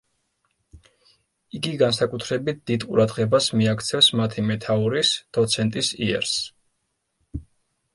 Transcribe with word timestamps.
იგი 1.59 1.73
განსაკუთრებით 1.81 2.65
დიდ 2.73 2.87
ყურადღებას 2.93 3.53
მიაქცევს 3.61 4.13
მათი 4.23 4.49
მეთაურის, 4.51 5.17
დოცენტის 5.41 5.97
იერს. 6.05 6.39